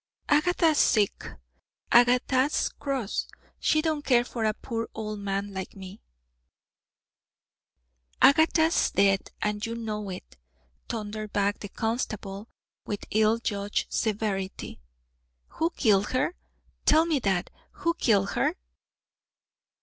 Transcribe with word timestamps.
"Agatha's 0.29 0.79
sick, 0.79 1.25
Agatha's 1.91 2.69
cross; 2.69 3.27
she 3.59 3.83
don't 3.83 4.03
care 4.03 4.23
for 4.25 4.45
a 4.45 4.53
poor 4.55 4.89
old 4.95 5.19
man 5.19 5.53
like 5.53 5.75
me." 5.75 6.01
"Agatha's 8.19 8.89
dead 8.89 9.29
and 9.43 9.63
you 9.67 9.75
know 9.75 10.09
it," 10.09 10.37
thundered 10.89 11.31
back 11.31 11.59
the 11.59 11.69
constable, 11.69 12.49
with 12.83 13.05
ill 13.11 13.37
judged 13.37 13.93
severity. 13.93 14.81
"Who 15.49 15.69
killed 15.69 16.09
her? 16.13 16.33
tell 16.83 17.05
me 17.05 17.19
that. 17.19 17.51
Who 17.73 17.93
killed 17.93 18.31
her?" 18.31 18.55